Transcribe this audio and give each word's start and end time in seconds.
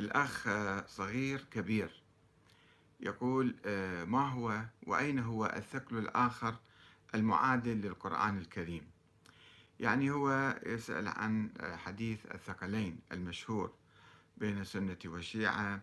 الأخ 0.00 0.48
صغير 0.88 1.44
كبير 1.50 2.02
يقول 3.00 3.56
آه، 3.66 4.04
ما 4.04 4.28
هو 4.28 4.62
وأين 4.86 5.18
هو 5.18 5.46
الثقل 5.46 5.98
الآخر 5.98 6.56
المعادل 7.14 7.76
للقرآن 7.76 8.38
الكريم؟ 8.38 8.86
يعني 9.80 10.10
هو 10.10 10.58
يسأل 10.66 11.08
عن 11.08 11.50
حديث 11.60 12.26
الثقلين 12.34 12.98
المشهور 13.12 13.72
بين 14.36 14.60
السنة 14.60 14.98
والشيعة 15.04 15.80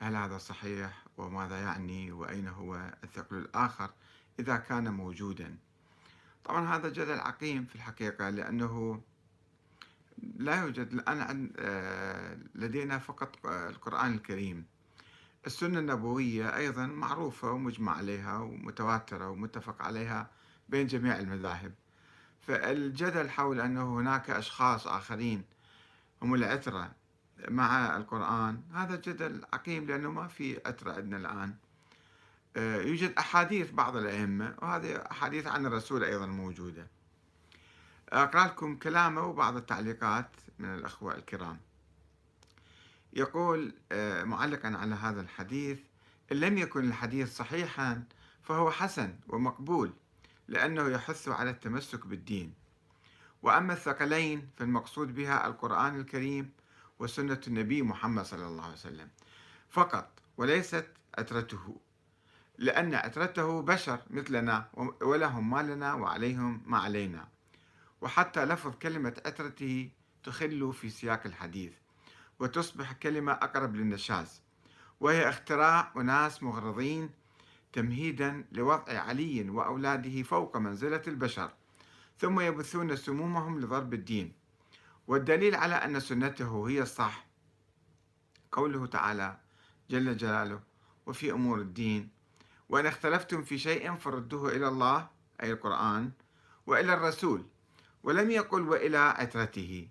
هل 0.00 0.16
هذا 0.16 0.38
صحيح 0.38 1.04
وماذا 1.16 1.58
يعني 1.58 2.12
وأين 2.12 2.48
هو 2.48 2.94
الثقل 3.04 3.36
الآخر 3.36 3.90
إذا 4.38 4.56
كان 4.56 4.94
موجودا؟ 4.94 5.56
طبعا 6.44 6.76
هذا 6.76 6.88
جدل 6.88 7.20
عقيم 7.20 7.64
في 7.64 7.74
الحقيقة 7.74 8.30
لأنه 8.30 9.02
لا 10.36 10.60
يوجد 10.60 10.92
الآن 10.92 11.52
آه، 11.58 12.38
لدينا 12.54 12.98
فقط 12.98 13.46
القرآن 13.46 14.14
الكريم. 14.14 14.66
السنة 15.46 15.78
النبوية 15.78 16.56
أيضا 16.56 16.86
معروفة 16.86 17.50
ومجمع 17.50 17.96
عليها 17.96 18.38
ومتواترة 18.38 19.30
ومتفق 19.30 19.82
عليها 19.82 20.30
بين 20.68 20.86
جميع 20.86 21.18
المذاهب. 21.18 21.74
فالجدل 22.40 23.30
حول 23.30 23.60
أنه 23.60 24.00
هناك 24.00 24.30
أشخاص 24.30 24.86
آخرين 24.86 25.44
هم 26.22 26.34
العترة 26.34 26.92
مع 27.48 27.96
القرآن 27.96 28.62
هذا 28.72 28.96
جدل 28.96 29.44
عقيم 29.52 29.86
لأنه 29.86 30.10
ما 30.10 30.26
في 30.28 30.60
عترة 30.66 30.92
عندنا 30.92 31.16
الآن. 31.16 31.54
آه، 32.56 32.76
يوجد 32.76 33.12
أحاديث 33.18 33.70
بعض 33.70 33.96
الأئمة 33.96 34.54
وهذه 34.62 34.96
أحاديث 35.10 35.46
عن 35.46 35.66
الرسول 35.66 36.04
أيضا 36.04 36.26
موجودة. 36.26 36.86
أقرأ 38.14 38.44
لكم 38.46 38.76
كلامه 38.76 39.22
وبعض 39.26 39.56
التعليقات 39.56 40.30
من 40.58 40.74
الأخوة 40.74 41.14
الكرام. 41.14 41.60
يقول 43.12 43.74
آه، 43.92 44.24
معلقا 44.24 44.68
على 44.68 44.94
هذا 44.94 45.20
الحديث 45.20 45.78
إن 46.32 46.36
لم 46.36 46.58
يكن 46.58 46.88
الحديث 46.88 47.36
صحيحا 47.36 48.04
فهو 48.42 48.70
حسن 48.70 49.14
ومقبول 49.28 49.92
لأنه 50.48 50.88
يحث 50.88 51.28
على 51.28 51.50
التمسك 51.50 52.06
بالدين. 52.06 52.54
وأما 53.42 53.72
الثقلين 53.72 54.48
فالمقصود 54.56 55.14
بها 55.14 55.46
القرآن 55.46 56.00
الكريم 56.00 56.50
وسنة 56.98 57.40
النبي 57.46 57.82
محمد 57.82 58.24
صلى 58.24 58.46
الله 58.46 58.64
عليه 58.64 58.74
وسلم. 58.74 59.08
فقط 59.70 60.10
وليست 60.36 60.86
عترته 61.18 61.76
لأن 62.58 62.94
عترته 62.94 63.62
بشر 63.62 63.98
مثلنا 64.10 64.68
ولهم 65.02 65.50
ما 65.50 65.62
لنا 65.62 65.94
وعليهم 65.94 66.62
ما 66.66 66.78
علينا. 66.78 67.33
وحتى 68.04 68.44
لفظ 68.44 68.74
كلمة 68.74 69.14
عترته 69.26 69.90
تخل 70.24 70.72
في 70.72 70.90
سياق 70.90 71.22
الحديث 71.26 71.72
وتصبح 72.38 72.92
كلمة 72.92 73.32
أقرب 73.32 73.76
للنشاز 73.76 74.42
وهي 75.00 75.28
اختراع 75.28 75.92
أناس 75.96 76.42
مغرضين 76.42 77.10
تمهيدا 77.72 78.44
لوضع 78.52 78.98
علي 78.98 79.50
وأولاده 79.50 80.22
فوق 80.22 80.56
منزلة 80.56 81.02
البشر 81.08 81.50
ثم 82.18 82.40
يبثون 82.40 82.96
سمومهم 82.96 83.60
لضرب 83.60 83.94
الدين. 83.94 84.32
والدليل 85.06 85.54
على 85.54 85.74
أن 85.74 86.00
سنته 86.00 86.68
هي 86.68 86.82
الصح 86.82 87.26
قوله 88.52 88.86
تعالى 88.86 89.38
جل 89.90 90.16
جلاله 90.16 90.60
وفي 91.06 91.32
أمور 91.32 91.58
الدين 91.60 92.08
وإن 92.68 92.86
اختلفتم 92.86 93.42
في 93.42 93.58
شيء 93.58 93.94
فردوه 93.94 94.48
إلى 94.48 94.68
الله 94.68 95.08
أي 95.42 95.52
القرآن 95.52 96.10
وإلى 96.66 96.94
الرسول 96.94 97.44
ولم 98.04 98.30
يقل 98.30 98.62
وإلى 98.68 98.98
عترته. 98.98 99.88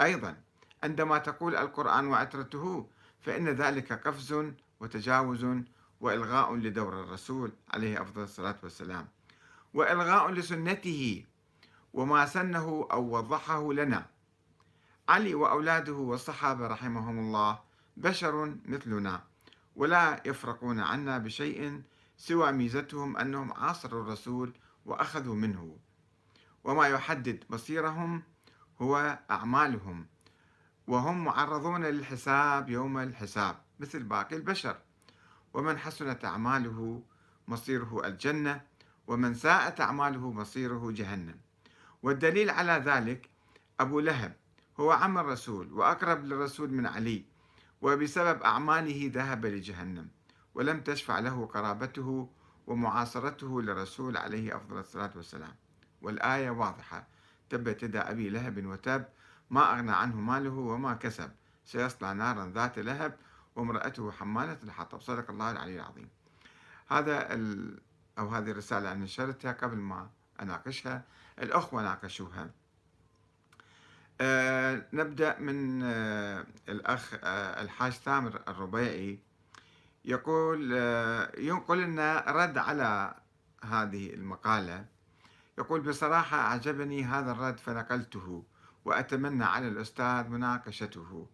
أيضا 0.00 0.36
عندما 0.82 1.18
تقول 1.18 1.56
القرآن 1.56 2.06
وعترته 2.06 2.88
فإن 3.20 3.48
ذلك 3.48 3.92
قفز 3.92 4.52
وتجاوز 4.80 5.46
وإلغاء 6.00 6.54
لدور 6.54 7.00
الرسول 7.00 7.52
عليه 7.70 8.02
أفضل 8.02 8.22
الصلاة 8.22 8.56
والسلام. 8.62 9.08
وإلغاء 9.74 10.30
لسنته 10.30 11.24
وما 11.94 12.26
سنه 12.26 12.88
أو 12.92 13.16
وضحه 13.16 13.72
لنا. 13.72 14.06
علي 15.08 15.34
وأولاده 15.34 15.92
والصحابة 15.92 16.66
رحمهم 16.66 17.18
الله 17.18 17.60
بشر 17.96 18.56
مثلنا 18.64 19.22
ولا 19.76 20.22
يفرقون 20.26 20.80
عنا 20.80 21.18
بشيء 21.18 21.82
سوى 22.16 22.52
ميزتهم 22.52 23.16
أنهم 23.16 23.52
عاصروا 23.52 24.02
الرسول 24.02 24.52
وأخذوا 24.86 25.34
منه. 25.34 25.78
وما 26.64 26.88
يحدد 26.88 27.44
مصيرهم 27.50 28.22
هو 28.82 29.18
أعمالهم 29.30 30.06
وهم 30.86 31.24
معرضون 31.24 31.84
للحساب 31.84 32.68
يوم 32.68 32.98
الحساب 32.98 33.56
مثل 33.80 34.02
باقي 34.02 34.36
البشر. 34.36 34.76
ومن 35.54 35.78
حسنت 35.78 36.24
أعماله 36.24 37.02
مصيره 37.48 38.06
الجنة 38.06 38.60
ومن 39.06 39.34
ساءت 39.34 39.80
أعماله 39.80 40.32
مصيره 40.32 40.90
جهنم. 40.90 41.36
والدليل 42.02 42.50
على 42.50 42.72
ذلك 42.72 43.28
أبو 43.80 44.00
لهب 44.00 44.36
هو 44.80 44.90
عم 44.90 45.18
الرسول 45.18 45.72
وأقرب 45.72 46.24
للرسول 46.24 46.72
من 46.72 46.86
علي 46.86 47.24
وبسبب 47.82 48.42
أعماله 48.42 49.10
ذهب 49.14 49.46
لجهنم 49.46 50.08
ولم 50.54 50.80
تشفع 50.80 51.18
له 51.18 51.46
قرابته 51.46 52.28
ومعاصرته 52.66 53.62
للرسول 53.62 54.16
عليه 54.16 54.56
أفضل 54.56 54.78
الصلاة 54.78 55.10
والسلام. 55.16 55.54
والآية 56.04 56.50
واضحة. 56.50 57.06
تبت 57.50 57.82
يدا 57.82 58.10
أبي 58.10 58.30
لهب 58.30 58.66
وتب 58.66 59.04
ما 59.50 59.74
أغنى 59.74 59.92
عنه 59.92 60.16
ماله 60.16 60.50
وما 60.50 60.94
كسب. 60.94 61.30
سيصلى 61.64 62.14
نارا 62.14 62.52
ذات 62.54 62.78
لهب 62.78 63.16
وامرأته 63.56 64.10
حمالة 64.10 64.58
الحطب. 64.62 65.00
صدق 65.00 65.30
الله 65.30 65.50
العلي 65.50 65.76
العظيم. 65.76 66.08
هذا 66.88 67.34
ال... 67.34 67.78
أو 68.18 68.28
هذه 68.28 68.50
الرسالة 68.50 68.92
أنا 68.92 69.04
نشرتها 69.04 69.52
قبل 69.52 69.76
ما 69.76 70.08
أناقشها. 70.42 71.02
الأخوة 71.38 71.82
ناقشوها. 71.82 72.50
أه 74.20 74.86
نبدأ 74.92 75.38
من 75.38 75.82
أه 75.82 76.46
الأخ 76.68 77.14
أه 77.14 77.62
الحاج 77.62 77.92
ثامر 77.92 78.42
الربيعي. 78.48 79.18
يقول 80.04 80.70
أه 80.74 81.32
ينقل 81.38 81.78
لنا 81.82 82.24
رد 82.28 82.58
على 82.58 83.14
هذه 83.64 84.14
المقالة. 84.14 84.84
يقول 85.58 85.80
بصراحة 85.80 86.36
أعجبني 86.38 87.04
هذا 87.04 87.32
الرد 87.32 87.60
فنقلته 87.60 88.44
وأتمنى 88.84 89.44
على 89.44 89.68
الأستاذ 89.68 90.28
مناقشته. 90.28 91.26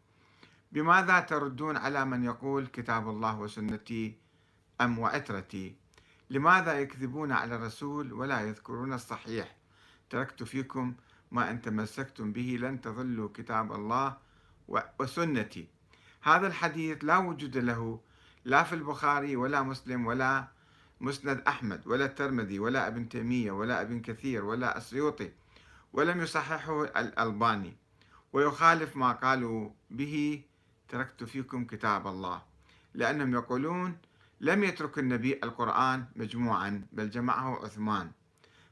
بماذا 0.72 1.20
تردون 1.20 1.76
على 1.76 2.04
من 2.04 2.24
يقول 2.24 2.66
كتاب 2.66 3.08
الله 3.08 3.38
وسنتي 3.38 4.18
أم 4.80 4.98
وعترتي؟ 4.98 5.76
لماذا 6.30 6.78
يكذبون 6.78 7.32
على 7.32 7.54
الرسول 7.56 8.12
ولا 8.12 8.40
يذكرون 8.40 8.92
الصحيح؟ 8.92 9.56
تركت 10.10 10.42
فيكم 10.42 10.94
ما 11.30 11.50
أن 11.50 11.62
تمسكتم 11.62 12.32
به 12.32 12.58
لن 12.60 12.80
تضلوا 12.80 13.28
كتاب 13.34 13.72
الله 13.72 14.16
وسنتي. 14.98 15.68
هذا 16.22 16.46
الحديث 16.46 17.04
لا 17.04 17.18
وجود 17.18 17.56
له 17.56 18.00
لا 18.44 18.62
في 18.62 18.74
البخاري 18.74 19.36
ولا 19.36 19.62
مسلم 19.62 20.06
ولا 20.06 20.48
مسند 21.00 21.42
أحمد 21.48 21.86
ولا 21.86 22.04
الترمذي 22.04 22.58
ولا 22.58 22.86
ابن 22.86 23.08
تيمية 23.08 23.52
ولا 23.52 23.82
ابن 23.82 24.00
كثير 24.00 24.44
ولا 24.44 24.76
السيوطي 24.78 25.30
ولم 25.92 26.20
يصححه 26.20 26.84
الألباني. 26.84 27.76
ويخالف 28.32 28.96
ما 28.96 29.12
قالوا 29.12 29.70
به 29.90 30.42
تركت 30.88 31.24
فيكم 31.24 31.64
كتاب 31.64 32.06
الله. 32.06 32.42
لأنهم 32.94 33.34
يقولون 33.34 33.98
لم 34.40 34.64
يترك 34.64 34.98
النبي 34.98 35.40
القرآن 35.44 36.04
مجموعا 36.16 36.86
بل 36.92 37.10
جمعه 37.10 37.64
عثمان. 37.64 38.10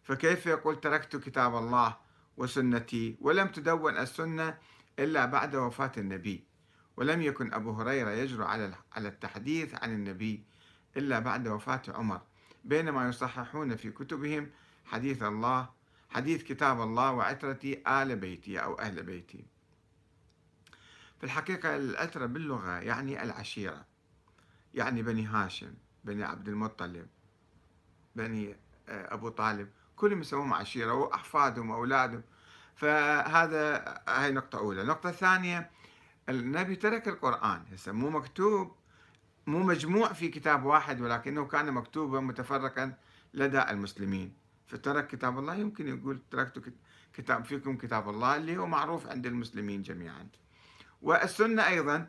فكيف 0.04 0.46
يقول 0.46 0.80
تركت 0.80 1.16
كتاب 1.16 1.56
الله 1.56 1.96
وسنتي 2.36 3.16
ولم 3.20 3.48
تدون 3.48 3.96
السنة 3.96 4.58
إلا 4.98 5.26
بعد 5.26 5.56
وفاة 5.56 5.92
النبي؟ 5.96 6.44
ولم 6.96 7.22
يكن 7.22 7.52
أبو 7.54 7.70
هريرة 7.70 8.10
يجرؤ 8.10 8.46
على 8.46 9.08
التحديث 9.08 9.74
عن 9.74 9.94
النبي 9.94 10.44
إلا 10.98 11.18
بعد 11.18 11.48
وفاة 11.48 11.82
عمر. 11.88 12.20
بينما 12.64 13.08
يصححون 13.08 13.76
في 13.76 13.90
كتبهم 13.90 14.50
حديث 14.84 15.22
الله 15.22 15.68
حديث 16.10 16.42
كتاب 16.42 16.80
الله 16.80 17.12
وعترتي 17.12 17.82
آل 17.88 18.16
بيتي 18.16 18.58
أو 18.58 18.74
أهل 18.78 19.02
بيتي. 19.02 19.44
في 21.18 21.24
الحقيقة 21.24 21.76
العترة 21.76 22.26
باللغة 22.26 22.78
يعني 22.78 23.22
العشيرة 23.22 23.84
يعني 24.74 25.02
بني 25.02 25.26
هاشم 25.26 25.74
بني 26.04 26.24
عبد 26.24 26.48
المطلب 26.48 27.06
بني 28.16 28.56
آه، 28.88 29.14
أبو 29.14 29.28
طالب 29.28 29.68
كلهم 29.96 30.20
يسموهم 30.20 30.54
عشيرة 30.54 30.92
وأحفادهم 30.92 31.70
وأولادهم. 31.70 32.22
فهذا 32.76 33.94
هاي 34.08 34.32
نقطة 34.32 34.58
أولى. 34.58 34.82
النقطة 34.82 35.08
الثانية 35.10 35.70
النبي 36.28 36.76
ترك 36.76 37.08
القرآن. 37.08 37.64
هسه 37.72 37.92
مو 37.92 38.10
مكتوب 38.10 38.77
مو 39.48 39.62
مجموع 39.62 40.12
في 40.12 40.28
كتاب 40.28 40.64
واحد 40.64 41.00
ولكنه 41.00 41.44
كان 41.44 41.72
مكتوبا 41.72 42.20
متفرقا 42.20 42.94
لدى 43.34 43.62
المسلمين. 43.62 44.32
فترك 44.66 45.06
كتاب 45.06 45.38
الله 45.38 45.54
يمكن 45.54 45.88
يقول 45.88 46.20
تركت 46.30 46.72
كتاب 47.14 47.44
فيكم 47.44 47.76
كتاب 47.76 48.08
الله 48.08 48.36
اللي 48.36 48.56
هو 48.56 48.66
معروف 48.66 49.06
عند 49.06 49.26
المسلمين 49.26 49.82
جميعا. 49.82 50.28
والسنة 51.02 51.66
أيضا 51.68 52.06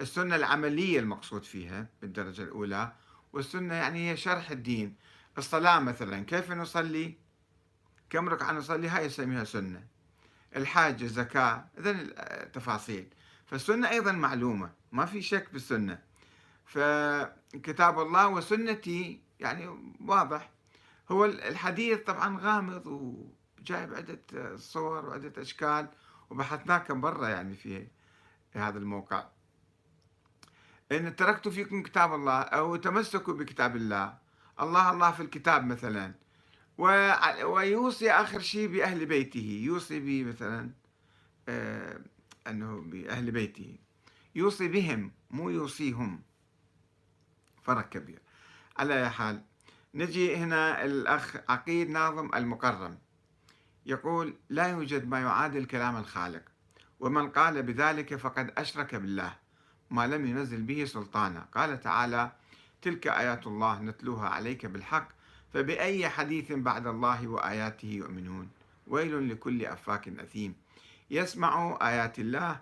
السنة 0.00 0.36
العملية 0.36 1.00
المقصود 1.00 1.44
فيها 1.44 1.86
بالدرجة 2.02 2.42
الأولى 2.42 2.92
والسنة 3.32 3.74
يعني 3.74 4.10
هي 4.10 4.16
شرح 4.16 4.50
الدين. 4.50 4.96
الصلاة 5.38 5.78
مثلا 5.78 6.24
كيف 6.24 6.50
نصلي؟ 6.50 7.14
كم 8.10 8.28
ركعة 8.28 8.52
نصلي؟ 8.52 8.88
هاي 8.88 9.06
يسميها 9.06 9.44
سنة. 9.44 9.84
الحاج 10.56 11.02
الزكاة 11.02 11.64
إذن 11.78 12.12
التفاصيل 12.18 13.06
فالسنة 13.46 13.90
أيضا 13.90 14.12
معلومة 14.12 14.70
ما 14.92 15.06
في 15.06 15.22
شك 15.22 15.52
بالسنة. 15.52 16.09
فكتاب 16.70 18.00
الله 18.00 18.28
وسنتي 18.28 19.20
يعني 19.40 19.94
واضح. 20.06 20.50
هو 21.10 21.24
الحديث 21.24 21.98
طبعا 21.98 22.38
غامض 22.40 22.86
وجايب 22.86 23.94
عدة 23.94 24.56
صور 24.56 25.06
وعدة 25.06 25.42
أشكال 25.42 25.88
وبحثناه 26.30 26.78
كم 26.78 27.00
مرة 27.00 27.28
يعني 27.28 27.54
في 27.54 27.86
هذا 28.52 28.78
الموقع. 28.78 29.28
إن 30.92 31.16
تركت 31.16 31.48
فيكم 31.48 31.82
كتاب 31.82 32.14
الله 32.14 32.40
أو 32.40 32.76
تمسكوا 32.76 33.34
بكتاب 33.34 33.76
الله 33.76 34.18
الله 34.60 34.90
الله 34.90 35.10
في 35.10 35.22
الكتاب 35.22 35.66
مثلا 35.66 36.14
ويوصي 37.44 38.10
آخر 38.10 38.40
شيء 38.40 38.68
بأهل 38.68 39.06
بيته 39.06 39.62
يوصي 39.64 40.00
به 40.00 40.24
مثلا 40.24 40.70
آه 41.48 42.00
أنه 42.46 42.80
بأهل 42.80 43.30
بيته 43.30 43.76
يوصي 44.34 44.68
بهم 44.68 45.12
مو 45.30 45.50
يوصيهم. 45.50 46.29
فرق 47.62 47.88
كبير. 47.88 48.18
على 48.76 49.02
أي 49.02 49.10
حال 49.10 49.42
نجي 49.94 50.36
هنا 50.36 50.84
الأخ 50.84 51.36
عقيد 51.48 51.90
ناظم 51.90 52.30
المكرم. 52.34 52.98
يقول 53.86 54.34
لا 54.48 54.66
يوجد 54.68 55.08
ما 55.08 55.20
يعادل 55.20 55.64
كلام 55.64 55.96
الخالق 55.96 56.42
ومن 57.00 57.30
قال 57.30 57.62
بذلك 57.62 58.14
فقد 58.14 58.52
أشرك 58.58 58.94
بالله 58.94 59.32
ما 59.90 60.06
لم 60.06 60.26
ينزل 60.26 60.62
به 60.62 60.84
سلطانا. 60.84 61.46
قال 61.54 61.80
تعالى 61.80 62.32
تلك 62.82 63.06
آيات 63.06 63.46
الله 63.46 63.82
نتلوها 63.82 64.28
عليك 64.28 64.66
بالحق 64.66 65.08
فبأي 65.52 66.08
حديث 66.08 66.52
بعد 66.52 66.86
الله 66.86 67.28
وآياته 67.28 67.88
يؤمنون؟ 67.88 68.50
ويل 68.86 69.28
لكل 69.28 69.66
أفاك 69.66 70.08
أثيم. 70.08 70.54
يسمع 71.10 71.78
آيات 71.82 72.18
الله 72.18 72.60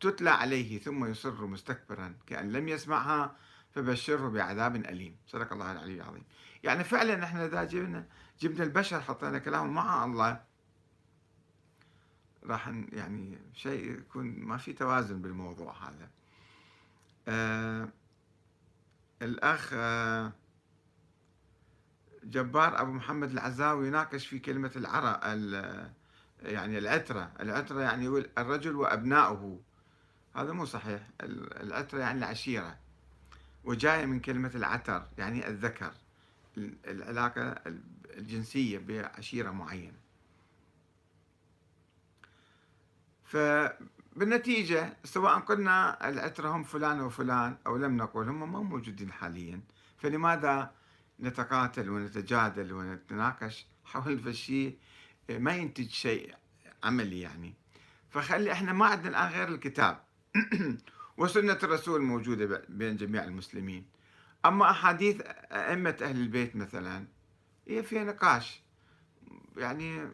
تتلى 0.00 0.30
عليه 0.30 0.80
ثم 0.80 1.04
يصر 1.04 1.46
مستكبرا 1.46 2.14
كأن 2.26 2.52
لم 2.52 2.68
يسمعها 2.68 3.36
فبشره 3.74 4.28
بعذاب 4.28 4.76
أليم. 4.76 5.16
صدق 5.26 5.52
الله 5.52 5.72
العلي 5.72 5.94
العظيم. 5.94 6.24
يعني 6.62 6.84
فعلا 6.84 7.24
إحنا 7.24 7.46
إذا 7.46 7.64
جبنا 7.64 8.06
جبنا 8.40 8.64
البشر 8.64 9.00
حطينا 9.00 9.38
كلامه 9.38 9.70
مع 9.70 10.04
الله 10.04 10.44
راح 12.44 12.68
يعني 12.68 13.38
شيء 13.54 13.90
يكون 13.90 14.26
ما 14.26 14.56
في 14.56 14.72
توازن 14.72 15.22
بالموضوع 15.22 15.74
هذا. 15.88 16.10
آه 17.28 17.88
الأخ 19.22 19.70
آه 19.72 20.32
جبار 22.24 22.80
أبو 22.80 22.92
محمد 22.92 23.30
العزاوي 23.30 23.86
يناقش 23.86 24.26
في 24.26 24.38
كلمة 24.38 24.72
العرى 24.76 25.20
يعني 26.42 26.78
العترة. 26.78 27.32
العترة 27.40 27.80
يعني 27.80 28.08
الرجل 28.38 28.76
وأبناؤه. 28.76 29.60
هذا 30.36 30.52
مو 30.52 30.64
صحيح. 30.64 31.08
العترة 31.20 31.98
يعني 31.98 32.18
العشيرة. 32.18 32.83
وجاية 33.64 34.06
من 34.06 34.20
كلمة 34.20 34.50
العتر 34.54 35.06
يعني 35.18 35.48
الذكر 35.48 35.92
العلاقة 36.86 37.54
الجنسية 38.16 38.78
بعشيرة 38.78 39.50
معينة 39.50 40.04
فبالنتيجة 43.24 44.96
سواء 45.04 45.38
قلنا 45.38 46.08
العترة 46.08 46.48
هم 46.48 46.64
فلان 46.64 47.00
وفلان 47.00 47.56
أو 47.66 47.76
لم 47.76 47.96
نقول 47.96 48.28
هم 48.28 48.52
ما 48.52 48.60
موجودين 48.62 49.12
حاليا. 49.12 49.60
فلماذا 49.96 50.74
نتقاتل 51.20 51.90
ونتجادل 51.90 52.72
ونتناقش؟ 52.72 53.66
حول 53.84 54.28
الشيء 54.28 54.78
ما 55.30 55.56
ينتج 55.56 55.88
شيء 55.88 56.34
عملي 56.84 57.20
يعني. 57.20 57.54
فخلي 58.10 58.52
إحنا 58.52 58.72
ما 58.72 58.86
عندنا 58.86 59.08
الآن 59.08 59.32
غير 59.32 59.48
الكتاب. 59.48 60.04
وسنة 61.16 61.58
الرسول 61.62 62.02
موجودة 62.02 62.62
بين 62.68 62.96
جميع 62.96 63.24
المسلمين. 63.24 63.86
أما 64.46 64.70
أحاديث 64.70 65.20
أئمة 65.52 65.96
أهل 66.02 66.16
البيت 66.16 66.56
مثلا 66.56 67.04
هي 67.68 67.82
فيها 67.82 68.04
نقاش. 68.04 68.62
يعني 69.56 70.10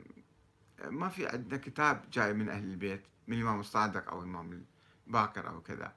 ما 0.84 1.08
في 1.08 1.26
عندنا 1.26 1.56
كتاب 1.56 2.04
جاي 2.12 2.32
من 2.32 2.48
أهل 2.48 2.64
البيت 2.64 3.02
من 3.28 3.36
الإمام 3.36 3.60
الصادق 3.60 4.10
أو 4.10 4.20
الإمام 4.20 4.64
الباكر 5.06 5.48
أو 5.48 5.60
كذا. 5.60 5.92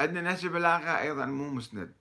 عندنا 0.00 0.20
نهج 0.20 0.44
البلاغة 0.44 1.00
أيضا 1.00 1.26
مو 1.26 1.50
مسند. 1.50 1.92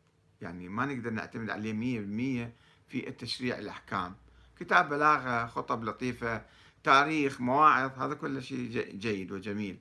يعني 0.41 0.69
ما 0.69 0.85
نقدر 0.85 1.09
نعتمد 1.09 1.49
عليه 1.49 1.73
مية 1.73 1.99
بالمية 1.99 2.53
في 2.87 3.07
التشريع 3.07 3.57
الأحكام. 3.57 4.15
كتاب 4.59 4.89
بلاغة 4.89 5.47
خطب 5.47 5.83
لطيفة 5.83 6.45
تاريخ 6.83 7.41
مواعظ 7.41 7.99
هذا 7.99 8.13
كل 8.13 8.43
شيء 8.43 8.69
جيد 8.97 9.31
وجميل. 9.31 9.77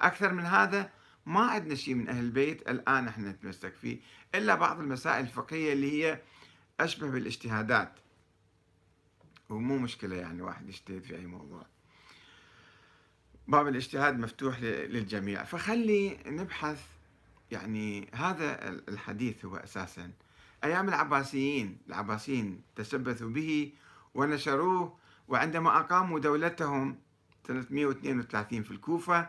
أكثر 0.00 0.32
من 0.32 0.42
هذا 0.42 0.90
ما 1.26 1.40
عندنا 1.40 1.74
شيء 1.74 1.94
من 1.94 2.08
أهل 2.08 2.24
البيت 2.24 2.68
الآن 2.68 3.08
إحنا 3.08 3.30
نتمسك 3.30 3.74
فيه 3.74 3.98
إلا 4.34 4.54
بعض 4.54 4.80
المسائل 4.80 5.24
الفقهية 5.24 5.72
اللي 5.72 6.04
هي 6.04 6.20
أشبه 6.80 7.10
بالاجتهادات. 7.10 7.92
ومو 9.50 9.78
مشكلة 9.78 10.16
يعني 10.16 10.42
واحد 10.42 10.68
يجتهد 10.68 11.02
في 11.04 11.16
أي 11.16 11.26
موضوع. 11.26 11.66
باب 13.48 13.68
الاجتهاد 13.68 14.18
مفتوح 14.18 14.60
للجميع. 14.60 15.44
فخلي 15.44 16.18
نبحث 16.26 16.84
يعني 17.50 18.10
هذا 18.14 18.68
الحديث 18.68 19.44
هو 19.44 19.56
أساسا. 19.56 20.10
أيام 20.64 20.88
العباسيين 20.88 21.78
العباسيين 21.88 22.60
تشبثوا 22.76 23.30
به 23.30 23.72
ونشروه 24.14 24.96
وعندما 25.28 25.80
أقاموا 25.80 26.18
دولتهم 26.18 26.98
332 27.44 28.62
في 28.62 28.70
الكوفة 28.70 29.28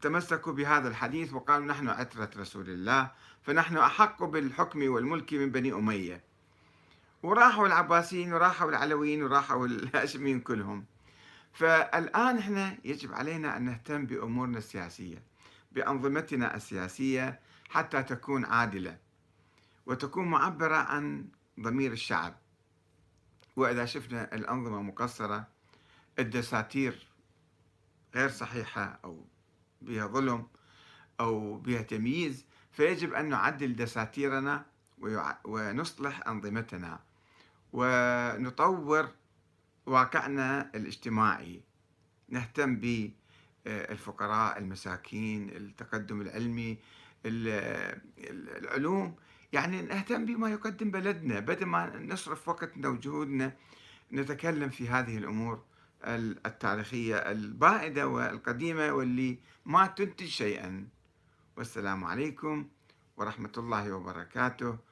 تمسكوا 0.00 0.52
بهذا 0.52 0.88
الحديث 0.88 1.32
وقالوا 1.32 1.66
نحن 1.66 1.88
عترة 1.88 2.30
رسول 2.36 2.70
الله 2.70 3.10
فنحن 3.42 3.76
أحق 3.76 4.24
بالحكم 4.24 4.90
والملك 4.90 5.32
من 5.32 5.50
بني 5.50 5.72
أمية. 5.72 6.24
وراحوا 7.22 7.66
العباسيين 7.66 8.32
وراحوا 8.32 8.70
العلويين 8.70 9.22
وراحوا 9.22 9.66
الهاشميين 9.66 10.40
كلهم. 10.40 10.84
فالآن 11.52 12.38
إحنا 12.38 12.76
يجب 12.84 13.12
علينا 13.12 13.56
أن 13.56 13.62
نهتم 13.62 14.06
بأمورنا 14.06 14.58
السياسية 14.58 15.22
بأنظمتنا 15.72 16.56
السياسية 16.56 17.40
حتى 17.68 18.02
تكون 18.02 18.44
عادلة 18.44 18.98
وتكون 19.86 20.30
معبرة 20.30 20.76
عن 20.76 21.28
ضمير 21.60 21.92
الشعب. 21.92 22.34
وإذا 23.56 23.84
شفنا 23.84 24.34
الأنظمة 24.34 24.82
مقصرة 24.82 25.48
الدساتير 26.18 27.06
غير 28.14 28.28
صحيحة 28.28 29.00
أو 29.04 29.24
بها 29.84 30.06
ظلم 30.06 30.46
أو 31.20 31.58
بها 31.58 31.82
تمييز 31.82 32.44
فيجب 32.72 33.12
أن 33.14 33.28
نعدل 33.28 33.76
دساتيرنا 33.76 34.66
ونصلح 35.44 36.28
أنظمتنا 36.28 37.00
ونطور 37.72 39.08
واقعنا 39.86 40.70
الاجتماعي. 40.74 41.62
نهتم 42.28 42.76
بالفقراء 42.76 44.58
المساكين 44.58 45.50
التقدم 45.50 46.20
العلمي 46.20 46.78
العلوم. 47.26 49.16
يعني 49.52 49.82
نهتم 49.82 50.26
بما 50.26 50.50
يقدم 50.50 50.90
بلدنا. 50.90 51.40
بدل 51.40 51.66
ما 51.66 51.98
نصرف 51.98 52.48
وقتنا 52.48 52.88
وجهودنا 52.88 53.56
نتكلم 54.12 54.68
في 54.70 54.88
هذه 54.88 55.18
الأمور. 55.18 55.62
التاريخية 56.04 57.16
البائدة 57.16 58.08
والقديمة 58.08 58.92
واللي 58.92 59.38
ما 59.64 59.86
تنتج 59.86 60.26
شيئا. 60.26 60.88
والسلام 61.56 62.04
عليكم 62.04 62.68
ورحمة 63.16 63.52
الله 63.58 63.92
وبركاته. 63.92 64.78